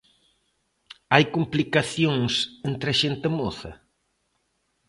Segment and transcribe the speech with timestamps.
[1.13, 2.33] Hai complicacións
[2.69, 3.71] entre a xente moza?